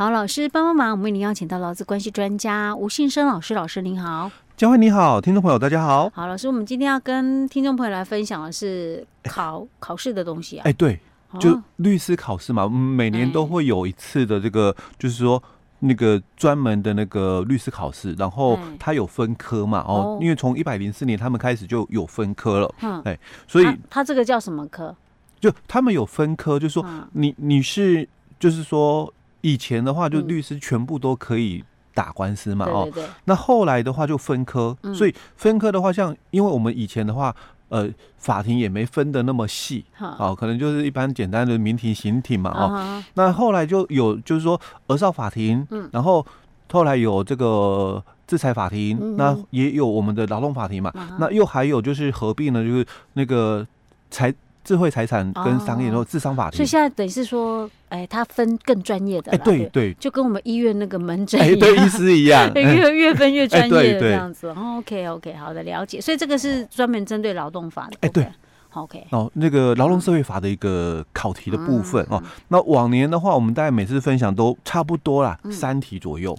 [0.00, 4.30] 好，老师帮帮忙，我们为您邀请到劳资关系专家吴信生老师，老师您好。
[4.56, 6.08] 佳慧你好，听众朋友大家好。
[6.14, 10.62] 好，老师，我们今天要跟听众朋友来分享的是考考试的东西啊。
[10.64, 10.98] 哎，对，
[11.38, 15.42] 就律师考试嘛，每年都会有一次的这个，就是说。
[15.82, 19.84] 那个专门的那个律师考试，然后他有分科嘛？
[19.86, 22.74] 哦，因为从一百零四年他们开始就有分科了。
[22.82, 24.94] 嗯，哎，所以他这个叫什么科？
[25.40, 28.06] 就他们有分科，就是说你你是
[28.38, 29.10] 就是说
[29.42, 31.64] 以前的话，就律师全部都可以
[31.94, 32.66] 打官司嘛？
[32.66, 32.88] 哦，
[33.24, 37.34] 那后来的话就分科，所以分科的话，像因为我们以前的话。
[37.70, 37.88] 呃，
[38.18, 39.84] 法庭也没分的那么细，
[40.18, 46.26] 哦，可能就是一般简单的民庭、刑庭嘛，哦，那后来就有就是说儿少法庭，嗯，然后
[46.72, 53.64] 后来有这个制裁法庭，那也有我们的劳动法庭嘛，那又还有就是合并呢，就是那个
[54.10, 54.34] 财。
[54.62, 64.48] 智慧财产跟商业，然后智商法庭，所以现在等于是说，哎，它分更专业的，哎，对对，就跟我们医院那个门诊，哎，对，医师一样， 越越分越专业的这样子。
[64.50, 66.00] OK OK，好的，了解。
[66.00, 68.26] 所以这个是专门针对劳动法的，哎，对
[68.74, 69.06] ，OK。
[69.10, 76.36] 哦，那个劳动社会法的一个考题的部分哦，那往年的话，我们大概每次分享都差不多啦，三题左右，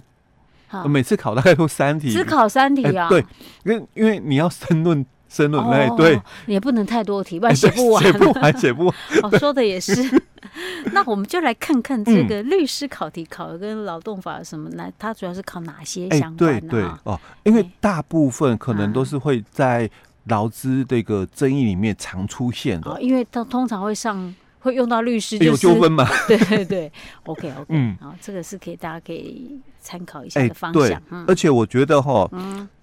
[0.86, 3.08] 每次考大概都三题，只考三题啊？
[3.08, 3.24] 对，
[3.64, 5.04] 因为因为你要申论。
[5.32, 8.04] 申论类对，也不能太多题，不然写不完。
[8.04, 8.94] 写不完，写不完。
[9.24, 10.22] 哦，说的也是。
[10.92, 14.68] 那我们就来看看这个律师考题考的跟劳动法什么？
[14.74, 16.68] 那它主要是考哪些相关的？
[16.68, 19.88] 对对哦，因为大部分可能都是会在
[20.24, 23.00] 劳资这个争议里面常出现的。
[23.00, 26.06] 因为它通常会上会用到律师，有纠纷嘛？
[26.28, 26.92] 对对对
[27.24, 31.00] ，OK OK，嗯，好，这个是可以大家可以参考一下的方向。
[31.26, 32.28] 而且我觉得哈，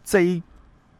[0.04, 0.42] 这一。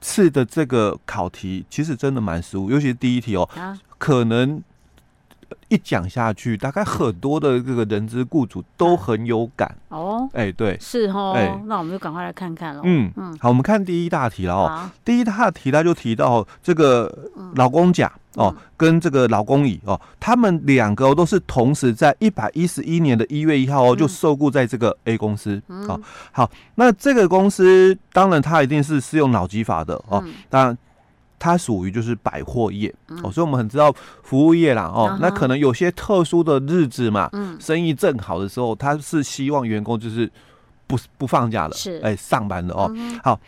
[0.02, 4.62] 次的这个考题其实真的蛮失误，尤其是第一题哦，啊、可能
[5.68, 10.28] 一讲下去，大概很多的这个人资雇主都很有感哦。
[10.34, 11.34] 哎，对，是哦。
[11.36, 12.82] 哎，那我们就赶快来看看喽。
[12.86, 14.90] 嗯嗯，好，我们看第一大题了哦。
[15.04, 17.14] 第一大题他就提到这个
[17.56, 18.12] 老公甲。
[18.36, 25.60] 哦，跟这个老公乙哦，他们两个都是同时在一百一十一年的一月一号哦，就受雇在这个 A 公司。
[25.68, 26.00] 哦，
[26.32, 30.78] 好，那这个公司当然它一定是适用脑机法的哦，当然
[31.40, 33.92] 它属于就是百货业哦，所以我们很知道
[34.22, 37.30] 服务业啦哦，那可能有些特殊的日子嘛，
[37.60, 40.30] 生意正好的时候，他是希望员工就是
[40.86, 42.00] 不不放假了，是。
[42.04, 43.40] 哎上班的哦，好。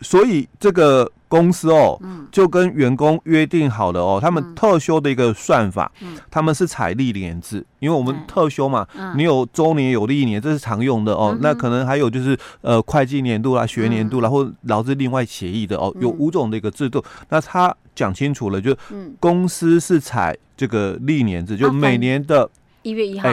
[0.00, 1.96] 所以这个公司哦，
[2.32, 5.90] 就跟员工约定好了哦，他们特休的一个算法，
[6.28, 8.84] 他们是采历年制，因为我们特休嘛，
[9.16, 11.36] 你有周年有历年，这是常用的哦。
[11.40, 17.02] 那可能还有就是呃会计年度啦、学年度啦，或劳资另外协议的哦，有五种的一个制度。
[17.28, 18.76] 那他讲清楚了，就
[19.20, 22.50] 公司是采这个历年制，就每年的
[22.82, 23.28] 一月一号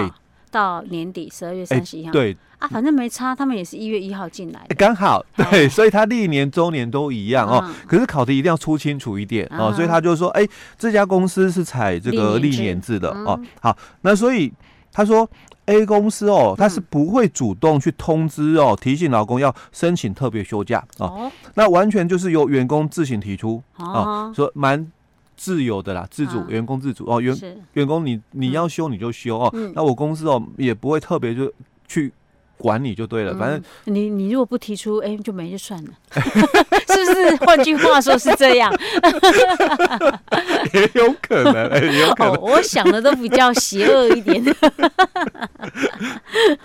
[0.52, 2.12] 到年底十二月三十一号。
[2.12, 2.38] 对。
[2.59, 7.63] 啊，反正没差，他们也是一月一号进来的，刚好对， 所以他历年周年都一样哦。
[7.88, 13.40] 可是考题一定要出清楚一点哦，所以他就说，哎，这家公司是采这个历年制的哦。
[13.62, 14.51] 好，那所以
[14.91, 15.29] 他说
[15.66, 21.31] A 公司哦，他是不会主动去通知哦，提醒劳工要申请特别休假哦。
[21.53, 24.91] 那完全就是由员工自行提出啊，说蛮
[25.35, 27.38] 自由的啦，自主，员工自主哦，员
[27.74, 29.53] 员工你你要休你就休哦。
[29.75, 31.53] 那我公司哦也不会特别就
[31.88, 32.12] 去。
[32.57, 37.35] 管你就对了，反正你你如果不提出，哎，就没就算了， 是不是？
[37.38, 38.73] 换句话说是这样，
[40.73, 42.34] 也有可能，也有可能。
[42.41, 44.44] 我想的都比较邪恶一点。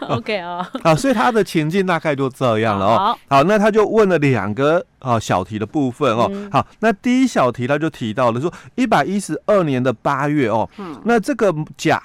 [0.01, 3.19] OK 啊，好，所以他的情境大概就这样了哦。
[3.29, 6.31] 好，那他就问了两个啊小题的部分哦。
[6.51, 10.69] 好，那第一小题他就提到了说，一百一十二年的八月哦，
[11.05, 12.03] 那这个甲。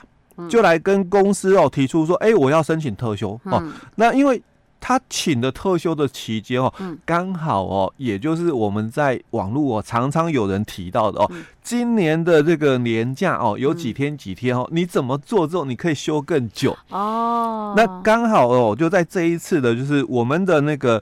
[0.50, 3.40] 就来跟公司哦提出说，哎，我要申请特休。
[3.46, 3.64] 哦。
[3.96, 4.42] 那因为
[4.80, 6.72] 他请的特休的期间哦，
[7.04, 11.32] 刚好哦，也就是我们在网络哦常常有人提到的哦，
[11.64, 16.78] 今年的这个年假哦有几天几天哦，你怎么做之后你可以休更久？
[16.90, 17.74] 哦。
[17.76, 21.02] 那刚好哦，就在这一次的就是我们的那个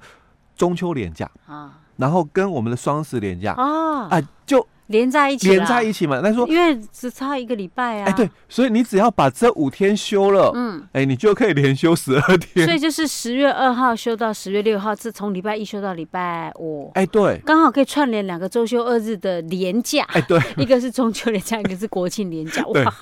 [0.55, 4.65] 中秋年假啊，然后跟我们的双十年假啊，啊就。
[4.87, 6.19] 连在一起，连在一起嘛？
[6.23, 8.05] 那说，因为只差一个礼拜啊。
[8.07, 12.65] 哎，对，所以你只要把这五天休了，嗯，哎，你就可以连休十二天。
[12.65, 16.91] 所以就是十月二号休到十月六号，是从礼拜一休到礼拜五。
[16.93, 20.03] 哎，对，刚好可以串联两个周休二日的连假。
[20.09, 22.93] 哎，对，一个是中秋连假，一个是国庆连假， 哇，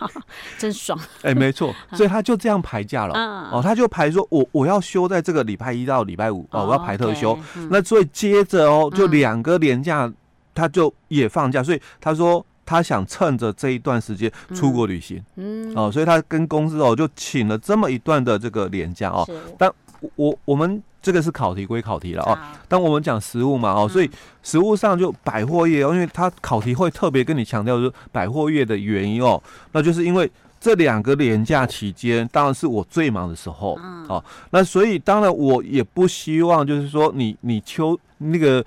[0.57, 0.97] 真爽。
[1.21, 3.13] 哎，没错， 所以他就这样排假了。
[3.51, 7.37] 哦，他就排说，我我要休在这个礼拜一到礼拜五哦，我要排特休。
[7.69, 10.11] 那所以接着哦，就两个连假。
[10.53, 19.27] 他就也放假，所以他说他想趁着这一段时间出国旅行，嗯，哦，所以他跟公司哦就请了这么一段的这个年假哦。
[19.57, 19.71] 但
[20.15, 24.09] 我我们这个是考题归考题了哦，当我们讲食物嘛哦，所以
[24.41, 29.41] 食物上就百货业哦，因为他考题会特别跟你强调说百货业的原因哦，
[29.71, 30.29] 那就是因为。
[30.63, 37.99] 这两个年假期间，当然是我最忙的时候，嗯，哦，那所以当然我也不希望，就是说你你秋
[38.31, 38.65] 那个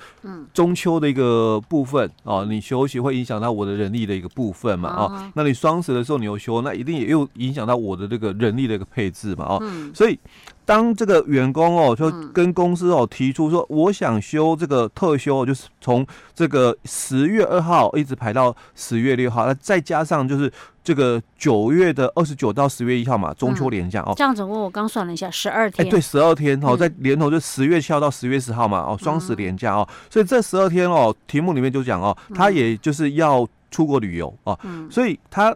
[0.53, 9.63] 中秋的一个部分哦，你休息会影响到我的人力的一个部分嘛，哦，那你双十的时候你又休，那一定也又影响到我的这个人力的一个配置嘛，哦，
[9.95, 10.19] 所以
[10.67, 20.53] 当这个员工哦就跟公司哦提出说，我想休这个特休，就是从这个十月二号一直排到十月六号，那再加上就是。
[20.87, 24.13] 这个九月的二十九到十月一号嘛，中秋连假哦。
[24.17, 25.85] 这样总共我刚算了一下，十二天。
[25.85, 34.57] 哎，对，十二天哦，在连头就十月七号到十月十号嘛，哦，双十连假哦，所以这十二天哦，题目里面就讲哦，他也就是要出国旅游哦，
[34.89, 35.53] 所以他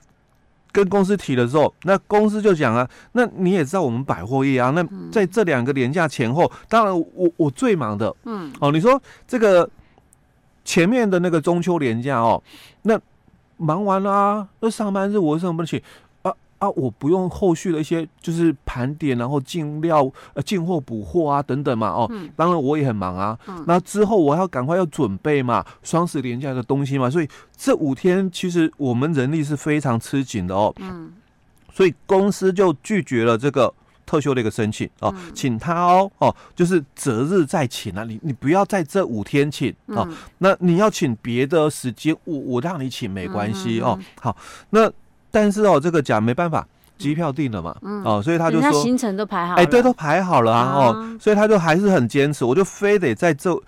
[0.72, 9.68] 跟公司提的时候，那公司就讲啊，那你也知道我们百货业啊，那在这两个年假前后，当然我我最忙的，嗯，哦，你说这个
[10.64, 12.42] 前面的那个中秋年假哦，
[12.82, 13.00] 那。
[13.62, 15.78] 忙完了啊，那上班日我为什么不请
[16.60, 16.70] 啊啊！
[16.76, 22.06] 我不用后续的一些就是盘点，然后进料呃进货补货啊等等嘛哦。
[22.10, 23.36] 嗯、当然我也很忙啊。
[23.48, 27.10] 嗯、那之后我要赶快要准备嘛，双十连假的东西嘛。
[27.10, 30.72] 所以这五天其实我们人力是非常吃紧的哦。
[30.78, 31.12] 嗯。
[31.72, 33.72] 所以公司就拒绝了这个
[34.04, 43.96] 特休的一个申请哦，嗯、请他哦哦，就是择日再请啊，你你不要在这五天请哦，嗯、那你要请别的时间，我我让你请没关系哦。
[44.20, 44.36] 好，
[44.70, 44.90] 那
[45.30, 46.66] 但是哦，这个假没办法，
[46.98, 50.86] 机票定了嘛，嗯、哦，所以他就说行程都排好了，哎，对，都排好了啊，啊。
[50.88, 53.58] 哦，所以他就还是很坚持，我就非得在这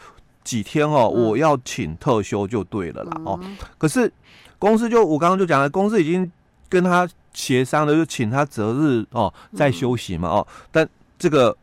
[0.45, 3.39] 几天哦，嗯、我要请特休就对了啦哦。
[3.43, 4.13] 嗯、可是
[4.59, 6.31] 公司就我刚刚就讲了，公司已经
[6.69, 7.09] 跟他。
[7.35, 10.87] 协商了就请他择日哦，再休息嘛哦，但
[11.19, 11.57] 这个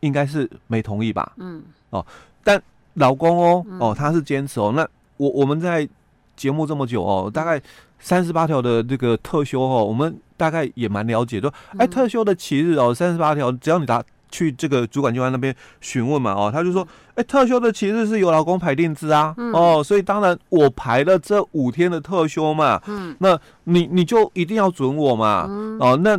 [0.00, 1.32] 应该是没同意吧？
[1.38, 1.62] 嗯。
[1.88, 2.04] 哦，
[2.44, 2.62] 但
[2.92, 4.86] 老公哦哦他是坚持哦，那
[5.16, 5.88] 我我们在
[6.40, 7.60] 节目这么久哦，大概
[7.98, 14.02] 三十八条的这个特休哦，我们大概也蛮了解的，哎特休的期日哦三十八条，只要你答。
[14.32, 26.16] 去这个主管机关那边询问嘛，哦，他就说，哎、欸，特休的其实是由劳工排定制啊，嗯、哦，所以当然我排了这五天的特休嘛，嗯，那你你就一定要准我嘛，嗯、哦，那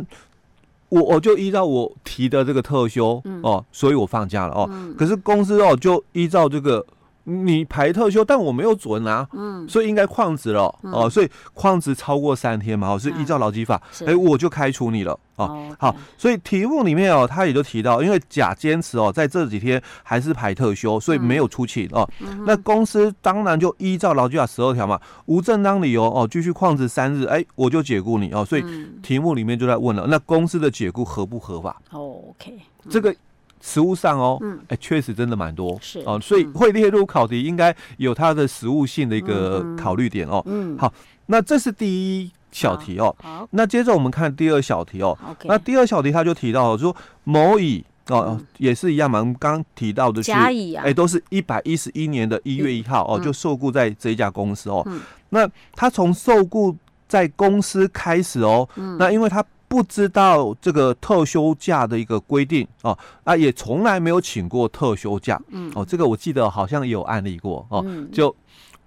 [0.90, 6.84] 我我就依照我提的这个特休，嗯、哦，所以我放假了哦，嗯、可是公司哦就依照这个。
[7.24, 15.72] 你排特休，但我没有准啊，嗯，所以应该旷职了哦，所以旷职超过三天嘛，哦，是依照劳基法，哎，我就开除你了哦。
[15.78, 22.08] 好，所以题目里面哦，他也就提到，因为甲坚持哦，在这几天还是排特休，所以没有出勤哦。
[22.44, 28.44] 那公司当然就依照劳基法十二条嘛，无正当理由哦，继续旷职三日，哎，我就解雇你哦。
[28.44, 28.64] 所以
[29.02, 32.58] 题目里面就在问了，那公司的解雇合不合法？OK，
[32.90, 33.14] 这个。
[33.62, 34.58] 实物上哦，嗯。
[34.68, 40.42] 哎，确实真的蛮多，是哦，所以会列入考题，应该有它的实物性的一个考虑点哦。
[40.46, 40.92] 嗯，好，
[41.26, 43.14] 那这是第一小题哦。
[43.22, 45.16] 好，那接着我们看第二小题哦。
[45.44, 46.94] 那第二小题他就提到说，
[47.24, 54.86] 某乙哦，也是一样嘛，我们刚刚提到的是甲乙啊，哎，都是一百一十一年的一月一号哦，就受雇在这一家公司哦。
[55.30, 56.76] 那他从受雇
[57.06, 58.68] 在公司开始哦，
[58.98, 59.42] 那因为他。
[59.72, 68.34] 不知道这个特休假的一个规定哦，啊，也从来没有请过特休假，嗯，哦，这个我记得好像也有案例过哦，嗯、就。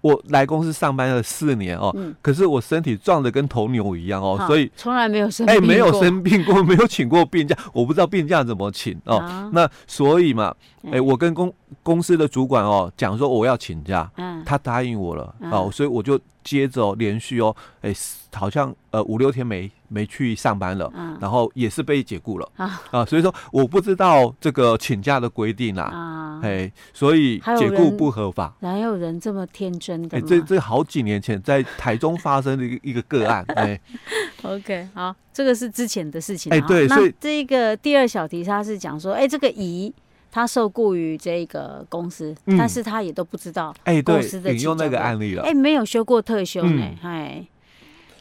[0.01, 9.50] 我来公司上班了四年哦，可是我身体壮的跟头牛一样哦，所以从来没有生病，哎，没有生病过，没有请过病假，我不知道病假怎么请哦。
[9.51, 10.54] 那所以嘛，
[10.92, 14.12] 哎，我跟公公司的主管哦讲说我要请假，
[14.46, 17.94] 他答应我了哦，所以我就接着连续哦，哎，
[18.34, 22.48] 好像呃五六天没没去上班了，然后也是被解雇了
[22.92, 28.54] 啊，所以说我不知道这个请假的规定啊，哎，所以解雇不合法。
[28.60, 30.18] 哪有人这么天真的？
[30.18, 33.80] 哎，这这好几年前在台中发生的一个一个个案，哎，
[34.44, 39.92] OK，好，这个是之前的事情，哎，对，所以这个第二小题他是讲说，哎，这个乙
[40.36, 44.22] 他受雇于这个公司，但是他也都不知道，哎，对，
[44.54, 47.48] 引用那个案例了，哎，没有休过特休呢，哎。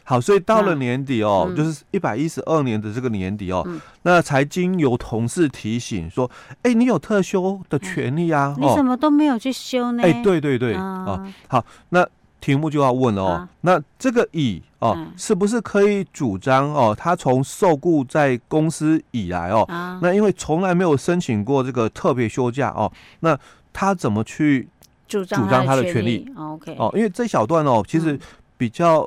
[0.04, 10.04] 好，所以到了年底哦，嗯、就是一百一十二年的这个年底哦，嗯、那才经由同事提醒说，哎、欸，你有特休的权利啊，嗯、你怎么都没有去休呢？
[10.04, 12.06] 哎、欸，对对对，啊、哦，好，那
[12.44, 23.38] 题目就要问了哦，啊、那这个乙哦，嗯、是不是可以主张哦，他从受雇在公司以来哦，啊、那因为从来没有申请过这个特别休假哦，那
[23.72, 24.68] 他怎么去
[25.08, 26.30] 主张他的权利？
[26.36, 28.18] 哦，因为这小段哦，其实。
[28.56, 29.06] 比较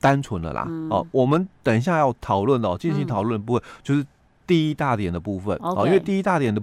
[0.00, 0.64] 单纯的啦。
[0.88, 4.06] 哦，我们等一下要讨论哦，进行讨论的部分就是
[4.46, 6.62] 第一大点的部分哦，因为第一大点的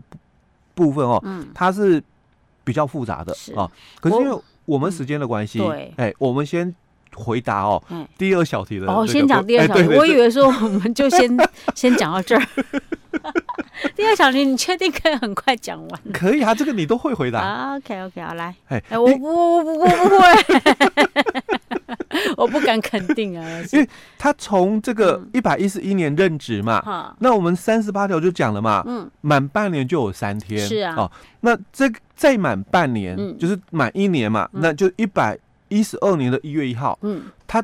[0.73, 1.21] 部分哦，
[1.53, 2.01] 它是
[2.63, 3.69] 比较复杂的啊。
[3.99, 6.75] 可是因为我们时间的关系，对，哎，我们先。
[7.15, 7.81] 回答哦，
[8.15, 9.88] 第二小题的哦，先讲第二小题。
[9.88, 11.36] 我以为说我们就先
[11.74, 12.47] 先讲到这儿。
[13.95, 16.01] 第二小题，你确定可以很快讲完？
[16.13, 17.75] 可以啊，这个你都会回答。
[17.75, 18.53] OK OK，好来。
[18.67, 21.37] 哎，我不我不我不会，
[22.44, 23.44] 我不敢肯定啊。
[23.74, 30.96] 因为他从这个一百一十一年任职嘛，那我们三十八条就讲了嘛，嗯，满半年就有三天，是啊。
[30.96, 35.38] 哦，那这再满半年，就是满一年嘛，那就一百。
[35.70, 37.62] 一十二年的一月一号，嗯，他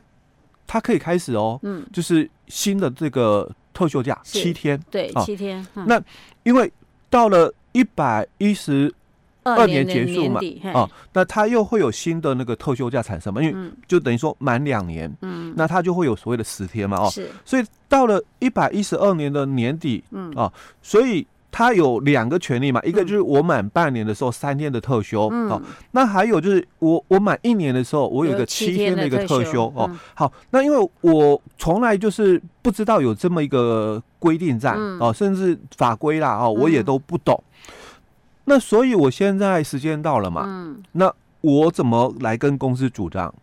[0.67, 5.65] 他可以开始哦，嗯，就是新的这个特休假七天，对，七天。
[5.73, 6.03] 那
[6.43, 6.69] 因为
[7.09, 8.93] 到了一百一十
[9.43, 10.39] 二年结束嘛，
[10.73, 13.41] 哦，那他又会有新的那个特休假产生嘛？
[13.41, 21.25] 因为就等于说满两年，嗯，那他就会有所谓的十天嘛，哦，是，所以到了一百一十二年的年底，嗯啊，所以。
[21.55, 29.87] 他有两个权利嘛，一个就是我满半年的时候三天的特休，嗯、哦，那还有就是我我满一年的时候，我有一个七天的一个特休哦。
[30.15, 37.39] 好，那因为我从来就是不知道有这么一个规定在、嗯、哦，甚至法规啦哦，我也都不懂。
[38.43, 43.33] 嗯、那所以我现在时间到了嘛，嗯，那我怎么来跟公司主张？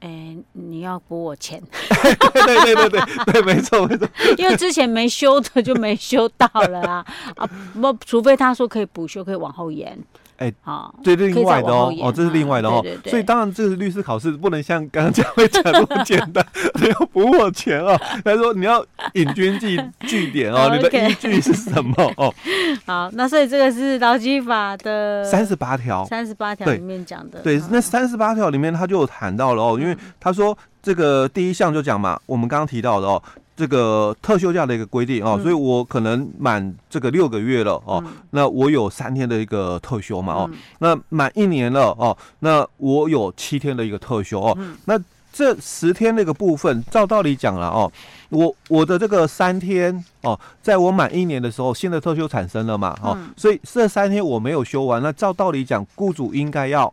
[0.00, 1.62] 哎、欸，你要补我钱？
[2.32, 4.08] 对对对对对，对，没错没错。
[4.38, 7.04] 因为之前没修的就没修到了啊
[7.36, 7.46] 啊！
[7.74, 9.98] 不，除非他说可以补修，可以往后延。
[10.40, 16.42] 哎，好，这是另外的哦，哦，这是另外的哦，所以当然这是律师考试不能像刚刚讲会讲那么简单，
[16.80, 17.94] 你要补我钱哦。
[18.24, 18.82] 他说你要
[19.12, 22.32] 引经据据典哦，你的依据是什么哦？
[22.86, 27.40] 好，那所以这个是劳基法的三十八条，三十八条里面讲的。
[27.40, 33.22] 对，那三十八条里面他就有谈到了哦，因为他说这个第一项就讲嘛，我们刚刚提到的哦。
[33.60, 44.98] 这个特休假的一个规定哦，所以我可能满这个六个月了哦，那我有三天的一个特休嘛哦，那满一年了哦，那我有七天的一个特休哦，那
[45.30, 47.92] 这十天那个部分，照道理讲了哦，
[48.30, 56.90] 我我的这个三天哦，在我满一年的时候，新的特休产生了嘛哦，所以这三天我没有休完，那照道理讲，雇主应该要。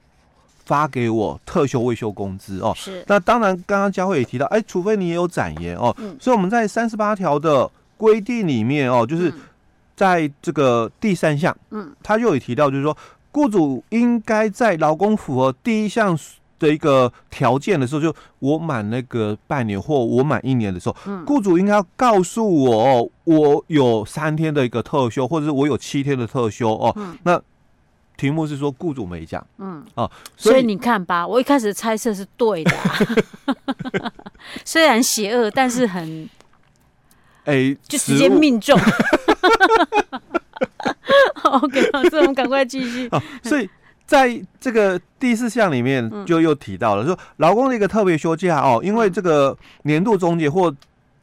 [0.68, 3.02] 发给我特休未休工资哦，是。
[3.08, 5.96] 那当然，刚刚佳慧也提到，哎，除非你也有展延哦。
[5.98, 6.18] 嗯。
[6.20, 9.34] 所以我们在三十八条的规定里面哦，就是
[9.96, 12.96] 在这个第三项，嗯，他就有提到，就是说，
[13.32, 16.20] 雇主应该在劳工符合第一项
[16.60, 26.92] 的一个条件的时候，就我满那个半年或我满一年的时候，嗯，雇主应该要告诉我，我有三天的一个特休，或者是我有七天的特休哦。
[26.98, 27.18] 嗯。
[27.24, 27.42] 那
[28.18, 34.12] 题目是说雇主没讲，嗯，哦，所以，所以你看吧，我一开始猜测是对的，啊，
[34.66, 36.28] 虽然邪恶，但是很，
[37.46, 38.78] 哎，欸，就直接命中。
[41.44, 43.08] OK，老师，我们赶快继续。
[43.12, 43.70] 哦，所以
[44.06, 50.74] 在这个第四项里面，就又提到了说，劳工的一个特别休假哦，因为这个年度终结或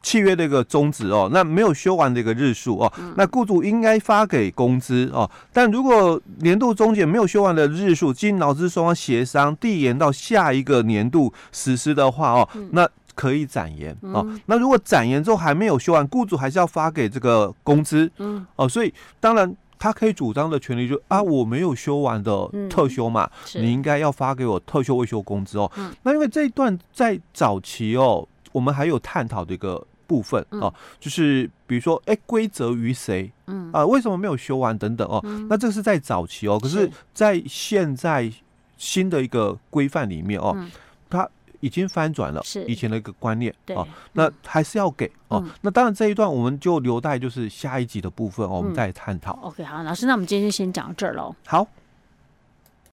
[0.05, 5.27] 契约的一个终止哦，那没有休完的一个日数哦，那雇主应该发给工资哦。
[5.51, 14.23] 但如果年度终结没有休完的日数，经劳资双方协商递延到下一个年度实施的话哦，那可以展延哦。
[14.45, 18.07] 那如果展延之后还没有休完，雇主还是要发给这个工资。
[18.19, 25.71] 嗯哦，所以当然他可以主张的权利就是啊，我没有休完的特休嘛，你应该要发给我特休未休工资哦。
[26.03, 29.83] 那因为这一段在早期哦，我们还有探讨的一个。
[30.07, 33.31] 部分啊，就是比如说，哎，归责于谁？
[33.47, 35.21] 嗯啊，为什么没有修完等等哦？
[35.49, 38.31] 那这个是在早期哦，可是，在现在
[38.77, 40.55] 新的一个规范里面哦，
[41.09, 41.27] 它
[41.59, 45.43] 已经翻转了以前的一个观念哦，那还是要给哦。
[45.61, 49.33] 那当然这一段我们就留待就是下一集的部分哦，我们再探讨。
[49.41, 51.35] OK，好，老师，那我们今天就先讲到这儿喽。
[51.45, 51.67] 好。